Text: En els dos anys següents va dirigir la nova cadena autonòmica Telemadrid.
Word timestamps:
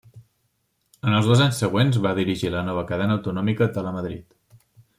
En 1.09 1.17
els 1.17 1.27
dos 1.31 1.43
anys 1.45 1.59
següents 1.63 1.99
va 2.07 2.15
dirigir 2.21 2.51
la 2.55 2.65
nova 2.71 2.85
cadena 2.93 3.17
autonòmica 3.19 3.69
Telemadrid. 3.77 4.39